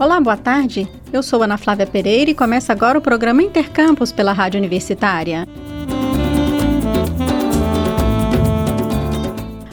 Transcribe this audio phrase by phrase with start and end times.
[0.00, 0.88] Olá, boa tarde.
[1.12, 5.44] Eu sou Ana Flávia Pereira e começa agora o programa Intercampus pela Rádio Universitária.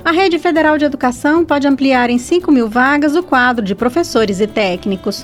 [0.03, 4.39] A Rede Federal de Educação pode ampliar em 5 mil vagas o quadro de professores
[4.39, 5.23] e técnicos.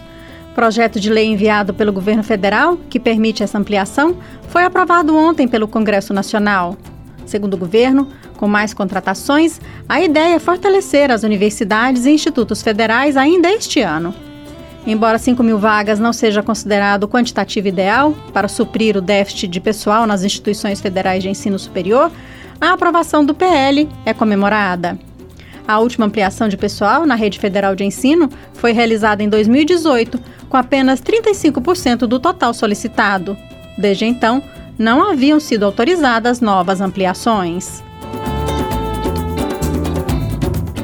[0.54, 4.16] Projeto de lei enviado pelo governo federal, que permite essa ampliação,
[4.50, 6.78] foi aprovado ontem pelo Congresso Nacional.
[7.26, 8.08] Segundo o governo,
[8.38, 14.14] com mais contratações, a ideia é fortalecer as universidades e institutos federais ainda este ano.
[14.86, 19.60] Embora 5 mil vagas não seja considerado o quantitativo ideal para suprir o déficit de
[19.60, 22.12] pessoal nas instituições federais de ensino superior,
[22.60, 24.98] a aprovação do PL é comemorada.
[25.68, 30.58] A última ampliação de pessoal na rede federal de ensino foi realizada em 2018, com
[30.58, 33.38] apenas 35% do total solicitado.
[33.78, 34.44] Desde então,
[34.78, 37.84] não haviam sido autorizadas novas ampliações.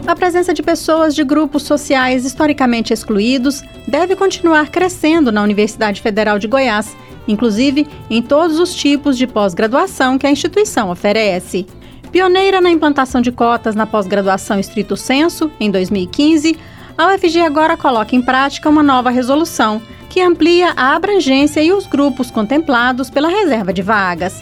[0.07, 6.39] A presença de pessoas de grupos sociais historicamente excluídos deve continuar crescendo na Universidade Federal
[6.39, 6.95] de Goiás,
[7.27, 11.67] inclusive em todos os tipos de pós-graduação que a instituição oferece.
[12.09, 16.57] Pioneira na implantação de cotas na pós-graduação estrito senso, em 2015,
[16.97, 21.85] a UFG agora coloca em prática uma nova resolução que amplia a abrangência e os
[21.85, 24.41] grupos contemplados pela reserva de vagas.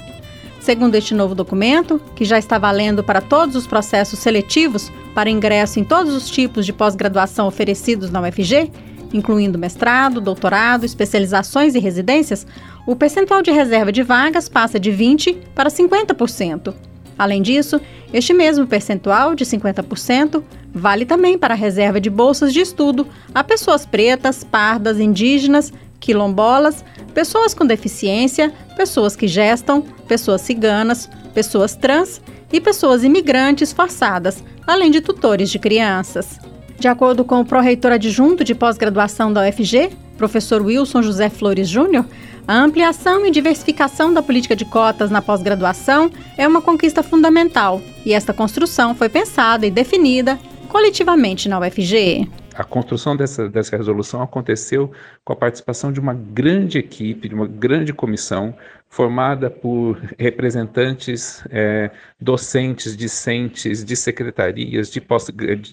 [0.66, 5.80] Segundo este novo documento, que já está valendo para todos os processos seletivos para ingresso
[5.80, 8.72] em todos os tipos de pós-graduação oferecidos na UFG,
[9.14, 12.48] incluindo mestrado, doutorado, especializações e residências,
[12.88, 16.74] o percentual de reserva de vagas passa de 20% para 50%.
[17.16, 17.80] Além disso,
[18.12, 20.42] este mesmo percentual de 50%
[20.74, 26.84] vale também para a reserva de bolsas de estudo a pessoas pretas, pardas, indígenas, quilombolas,
[27.16, 34.92] pessoas com deficiência, pessoas que gestam, pessoas ciganas, pessoas trans e pessoas imigrantes forçadas, além
[34.92, 36.38] de tutores de crianças.
[36.78, 42.06] De acordo com o pró-reitor adjunto de pós-graduação da UFG, professor Wilson José Flores Júnior,
[42.46, 48.14] a ampliação e diversificação da política de cotas na pós-graduação é uma conquista fundamental e
[48.14, 54.92] esta construção foi pensada e definida coletivamente na UFG a construção dessa, dessa resolução aconteceu
[55.24, 58.56] com a participação de uma grande equipe, de uma grande comissão,
[58.90, 65.28] formada por representantes é, docentes, discentes, de secretarias, de, pós,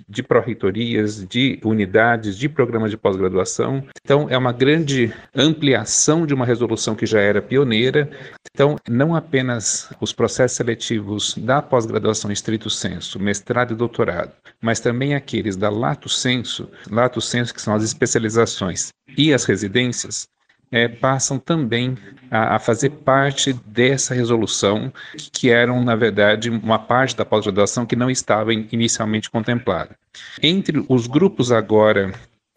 [0.09, 3.85] de pró-reitorias, de unidades, de programas de pós-graduação.
[4.05, 8.11] Então, é uma grande ampliação de uma resolução que já era pioneira.
[8.53, 15.15] Então, não apenas os processos seletivos da pós-graduação estrito senso, mestrado e doutorado, mas também
[15.15, 20.27] aqueles da lato senso, lato senso que são as especializações e as residências,
[20.73, 21.97] é, passam também
[22.31, 24.91] a, a, fazer parte dessa resolução,
[25.31, 29.95] que eram, na verdade, uma parte da pós-graduação que não estava inicialmente contemplada.
[30.43, 32.13] Entre os grupos agora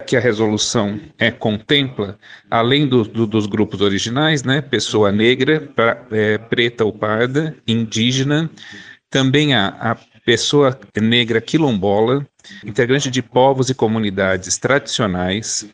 [0.06, 2.18] que a resolução é, contempla,
[2.50, 8.48] além do, do, dos grupos originais, né, pessoa negra, pra, é, preta ou parda, indígena,
[9.10, 12.26] também a, a pessoa negra quilombola,
[12.64, 15.66] integrante de povos e comunidades tradicionais,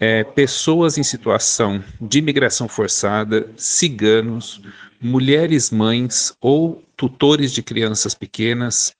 [0.00, 4.62] é, pessoas em situação de imigração forçada, ciganos,
[5.00, 8.94] mulheres mães ou tutores de crianças pequenas,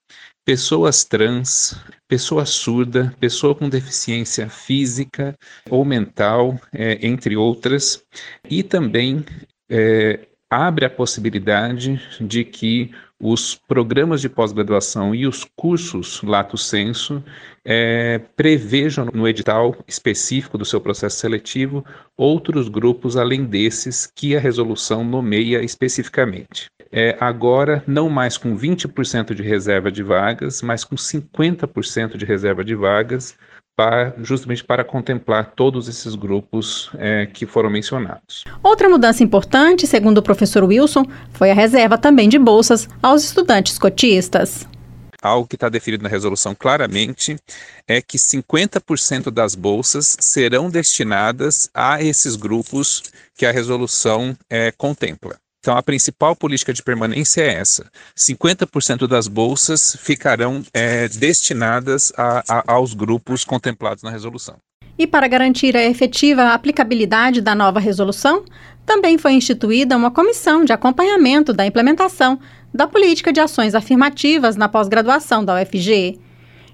[0.45, 1.75] pessoas trans,
[2.07, 5.35] pessoa surda, pessoa com deficiência física
[5.69, 8.03] ou mental, é, entre outras,
[8.49, 9.25] e também
[9.69, 12.91] é, abre a possibilidade de que
[13.21, 17.23] os programas de pós-graduação e os cursos lato senso
[17.63, 21.85] é, prevejam no edital específico do seu processo seletivo
[22.17, 26.65] outros grupos além desses que a resolução nomeia especificamente.
[26.91, 32.65] É, agora, não mais com 20% de reserva de vagas, mas com 50% de reserva
[32.65, 33.37] de vagas,
[33.75, 38.43] para, justamente para contemplar todos esses grupos é, que foram mencionados.
[38.61, 43.79] Outra mudança importante, segundo o professor Wilson, foi a reserva também de bolsas aos estudantes
[43.79, 44.67] cotistas.
[45.21, 47.37] Algo que está definido na resolução claramente
[47.87, 53.03] é que 50% das bolsas serão destinadas a esses grupos
[53.35, 55.40] que a resolução é, contempla.
[55.61, 57.85] Então, a principal política de permanência é essa:
[58.17, 64.55] 50% das bolsas ficarão é, destinadas a, a, aos grupos contemplados na resolução.
[64.97, 68.43] E para garantir a efetiva aplicabilidade da nova resolução,
[68.85, 72.39] também foi instituída uma comissão de acompanhamento da implementação
[72.73, 76.19] da política de ações afirmativas na pós-graduação da UFG.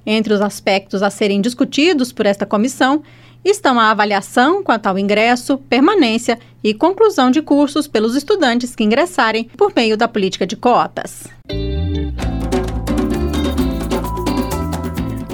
[0.05, 3.03] Entre os aspectos a serem discutidos por esta comissão
[3.43, 9.45] estão a avaliação quanto ao ingresso, permanência e conclusão de cursos pelos estudantes que ingressarem
[9.55, 11.25] por meio da política de cotas.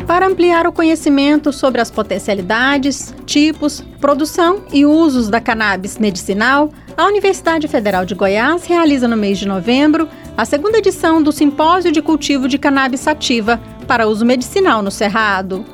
[0.06, 7.08] Para ampliar o conhecimento sobre as potencialidades, tipos, produção e usos da cannabis medicinal, a
[7.08, 10.08] Universidade Federal de Goiás realiza no mês de novembro
[10.38, 15.66] a segunda edição do Simpósio de Cultivo de Cannabis Sativa para uso medicinal no Cerrado.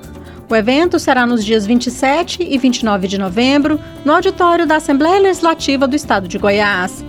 [0.50, 5.88] O evento será nos dias 27 e 29 de novembro, no auditório da Assembleia Legislativa
[5.88, 7.06] do Estado de Goiás.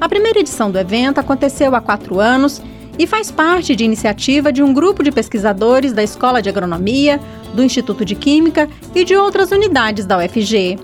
[0.00, 2.60] A primeira edição do evento aconteceu há quatro anos
[2.98, 7.20] e faz parte de iniciativa de um grupo de pesquisadores da Escola de Agronomia,
[7.54, 10.76] do Instituto de Química e de outras unidades da UFG.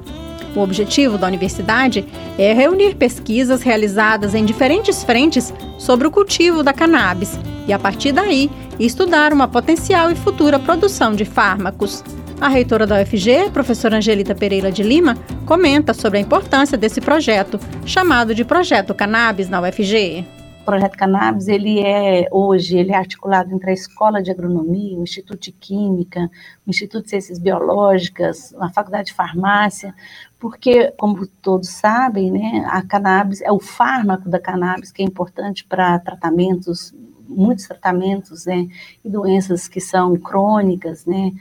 [0.54, 2.04] O objetivo da universidade
[2.38, 7.36] é reunir pesquisas realizadas em diferentes frentes sobre o cultivo da cannabis
[7.66, 8.48] e, a partir daí,
[8.84, 12.04] estudar uma potencial e futura produção de fármacos.
[12.38, 17.58] A reitora da UFG, professora Angelita Pereira de Lima, comenta sobre a importância desse projeto,
[17.86, 20.26] chamado de Projeto Cannabis na UFG.
[20.60, 25.02] O projeto Cannabis, ele é hoje, ele é articulado entre a Escola de Agronomia, o
[25.02, 26.28] Instituto de Química,
[26.66, 29.94] o Instituto de Ciências Biológicas, a Faculdade de Farmácia,
[30.38, 35.64] porque, como todos sabem, né, a cannabis é o fármaco da cannabis que é importante
[35.64, 36.92] para tratamentos,
[37.28, 38.68] muitos tratamentos, né,
[39.04, 41.32] e doenças que são crônicas, né,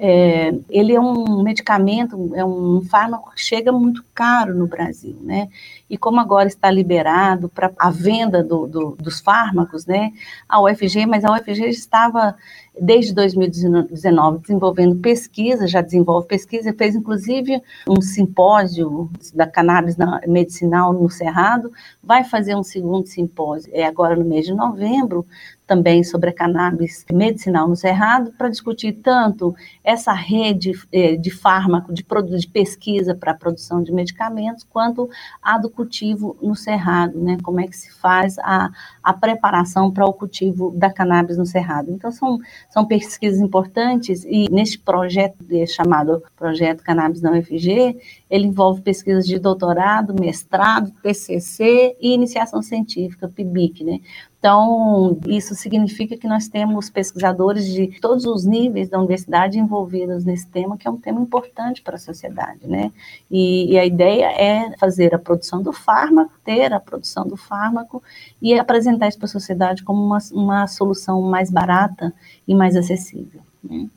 [0.00, 5.48] é, ele é um medicamento, é um fármaco que chega muito caro no Brasil, né?
[5.88, 10.12] E como agora está liberado para a venda do, do, dos fármacos, né?
[10.48, 12.36] A UFG, mas a UFG estava
[12.80, 19.96] desde 2019 desenvolvendo pesquisa, já desenvolve pesquisa, fez inclusive um simpósio da cannabis
[20.26, 25.26] medicinal no Cerrado, vai fazer um segundo simpósio, é agora no mês de novembro,
[25.66, 29.54] também sobre a cannabis medicinal no Cerrado, para discutir tanto
[29.84, 35.10] essa rede eh, de fármaco, de, de pesquisa para a produção de medicamentos, quanto
[35.42, 37.38] a do cultivo no Cerrado, né?
[37.40, 38.68] Como é que se faz a,
[39.00, 41.92] a preparação para o cultivo da cannabis no Cerrado.
[41.92, 45.36] Então, são, são pesquisas importantes e neste projeto
[45.68, 47.96] chamado Projeto Cannabis na UFG,
[48.28, 54.00] ele envolve pesquisas de doutorado, mestrado, TCC e iniciação científica, PIBIC, né?
[54.38, 60.46] Então, isso significa que nós temos pesquisadores de todos os níveis da universidade envolvidos nesse
[60.46, 62.92] tema, que é um tema importante para a sociedade, né?
[63.28, 68.00] E, e, a ideia é fazer a produção do fármaco, ter a produção do fármaco
[68.40, 72.14] e apresentar isso para a sociedade como uma, uma solução mais barata
[72.46, 73.40] e mais acessível.
[73.62, 73.88] Né?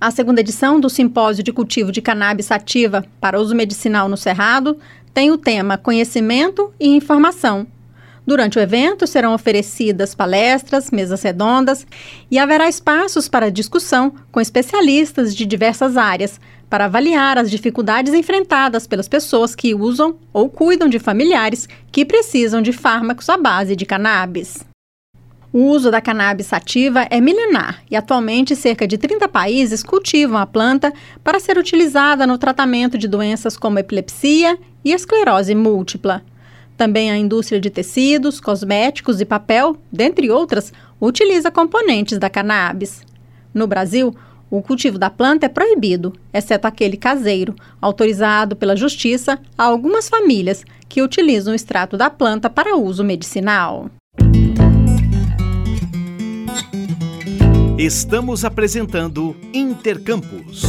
[0.00, 4.78] A segunda edição do Simpósio de Cultivo de Cannabis Sativa para Uso Medicinal no Cerrado
[5.14, 7.68] tem o tema Conhecimento e Informação
[8.30, 11.84] Durante o evento serão oferecidas palestras, mesas redondas
[12.30, 16.40] e haverá espaços para discussão com especialistas de diversas áreas
[16.70, 22.62] para avaliar as dificuldades enfrentadas pelas pessoas que usam ou cuidam de familiares que precisam
[22.62, 24.64] de fármacos à base de cannabis.
[25.52, 30.46] O uso da cannabis sativa é milenar e atualmente cerca de 30 países cultivam a
[30.46, 30.92] planta
[31.24, 36.22] para ser utilizada no tratamento de doenças como epilepsia e esclerose múltipla.
[36.80, 43.02] Também a indústria de tecidos, cosméticos e papel, dentre outras, utiliza componentes da cannabis.
[43.52, 44.16] No Brasil,
[44.50, 50.64] o cultivo da planta é proibido, exceto aquele caseiro, autorizado pela Justiça a algumas famílias
[50.88, 53.90] que utilizam o extrato da planta para uso medicinal.
[57.76, 60.64] Estamos apresentando Intercampus.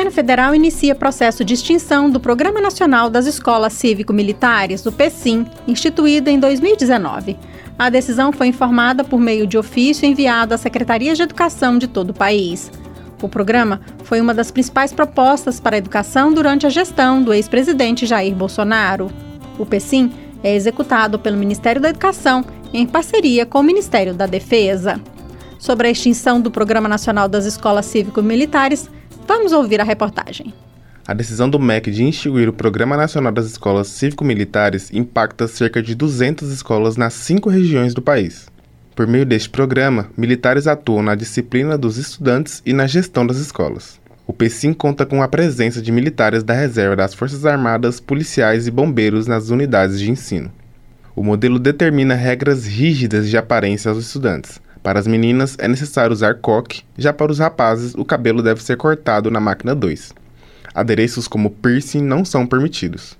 [0.00, 6.30] Governo federal inicia processo de extinção do Programa Nacional das Escolas Cívico-Militares, o PECIM, instituído
[6.30, 7.36] em 2019.
[7.78, 12.10] A decisão foi informada por meio de ofício enviado às secretarias de educação de todo
[12.10, 12.72] o país.
[13.20, 18.06] O programa foi uma das principais propostas para a educação durante a gestão do ex-presidente
[18.06, 19.10] Jair Bolsonaro.
[19.58, 20.10] O PECIM
[20.42, 22.42] é executado pelo Ministério da Educação
[22.72, 24.98] em parceria com o Ministério da Defesa.
[25.58, 28.88] Sobre a extinção do Programa Nacional das Escolas Cívico-Militares,
[29.32, 30.52] Vamos ouvir a reportagem.
[31.06, 35.94] A decisão do MEC de instituir o Programa Nacional das Escolas Cívico-Militares impacta cerca de
[35.94, 38.48] 200 escolas nas cinco regiões do país.
[38.92, 44.00] Por meio deste programa, militares atuam na disciplina dos estudantes e na gestão das escolas.
[44.26, 48.70] O PSIM conta com a presença de militares da reserva das Forças Armadas, policiais e
[48.72, 50.50] bombeiros nas unidades de ensino.
[51.14, 56.34] O modelo determina regras rígidas de aparência aos estudantes, para as meninas é necessário usar
[56.36, 60.14] coque, já para os rapazes o cabelo deve ser cortado na máquina 2.
[60.74, 63.18] Adereços como piercing não são permitidos.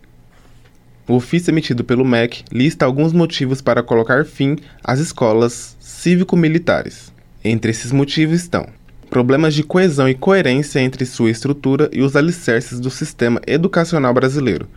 [1.06, 7.12] O ofício emitido pelo MEC lista alguns motivos para colocar fim às escolas cívico-militares.
[7.44, 8.66] Entre esses motivos estão
[9.10, 14.68] problemas de coesão e coerência entre sua estrutura e os alicerces do sistema educacional brasileiro,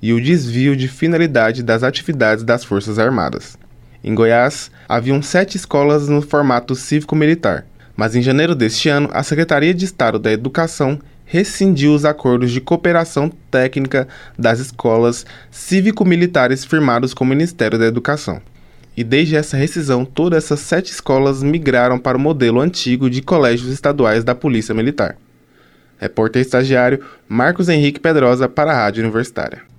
[0.00, 3.58] e o desvio de finalidade das atividades das Forças Armadas.
[4.04, 7.64] Em Goiás, haviam sete escolas no formato cívico-militar,
[7.96, 12.60] mas em janeiro deste ano, a Secretaria de Estado da Educação rescindiu os acordos de
[12.60, 18.42] cooperação técnica das escolas cívico-militares firmados com o Ministério da Educação.
[18.96, 23.72] E desde essa rescisão, todas essas sete escolas migraram para o modelo antigo de colégios
[23.72, 25.16] estaduais da Polícia Militar.
[25.96, 29.71] Repórter estagiário Marcos Henrique Pedrosa para a Rádio Universitária.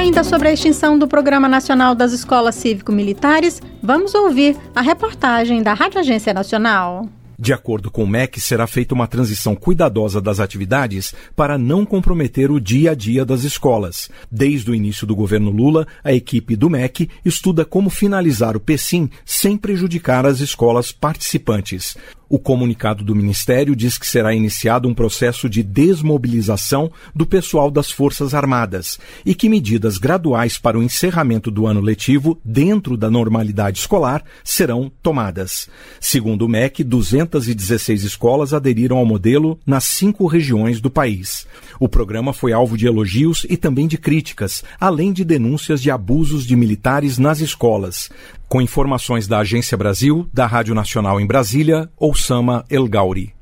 [0.00, 5.74] Ainda sobre a extinção do Programa Nacional das Escolas Cívico-Militares, vamos ouvir a reportagem da
[5.74, 7.06] Rádio Agência Nacional.
[7.38, 12.50] De acordo com o MEC, será feita uma transição cuidadosa das atividades para não comprometer
[12.50, 14.08] o dia a dia das escolas.
[14.32, 19.10] Desde o início do governo Lula, a equipe do MEC estuda como finalizar o PECIM
[19.22, 21.94] sem prejudicar as escolas participantes.
[22.32, 27.90] O comunicado do Ministério diz que será iniciado um processo de desmobilização do pessoal das
[27.90, 33.80] Forças Armadas e que medidas graduais para o encerramento do ano letivo dentro da normalidade
[33.80, 35.68] escolar serão tomadas.
[35.98, 41.48] Segundo o MEC, 216 escolas aderiram ao modelo nas cinco regiões do país.
[41.80, 46.46] O programa foi alvo de elogios e também de críticas, além de denúncias de abusos
[46.46, 48.08] de militares nas escolas.
[48.50, 53.32] Com informações da Agência Brasil, da Rádio Nacional em Brasília, Oussama El Gauri.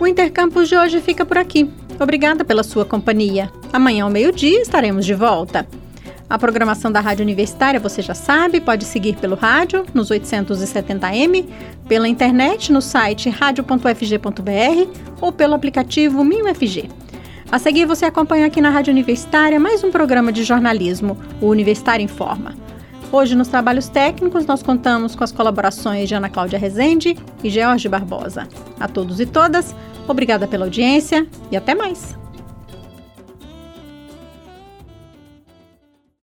[0.00, 1.70] O Intercampus de hoje fica por aqui.
[2.00, 3.52] Obrigada pela sua companhia.
[3.70, 5.68] Amanhã ao meio-dia estaremos de volta.
[6.26, 11.46] A programação da Rádio Universitária, você já sabe, pode seguir pelo rádio nos 870m,
[11.86, 14.88] pela internet no site radio.fg.br
[15.20, 17.01] ou pelo aplicativo MinUFG.
[17.52, 22.02] A seguir, você acompanha aqui na Rádio Universitária mais um programa de jornalismo, o Universitário
[22.02, 22.54] Informa.
[23.12, 27.90] Hoje, nos trabalhos técnicos, nós contamos com as colaborações de Ana Cláudia Rezende e George
[27.90, 28.48] Barbosa.
[28.80, 29.76] A todos e todas,
[30.08, 32.21] obrigada pela audiência e até mais!